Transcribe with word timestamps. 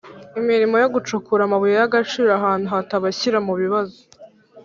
imirimo 0.39 0.75
yo 0.83 0.87
gucukura 0.95 1.41
amabuye 1.45 1.73
y’ 1.79 1.85
agaciro 1.87 2.29
ahantu 2.39 2.65
hatabashyira 2.73 3.37
mu 3.47 3.53
bibazo 3.61 3.99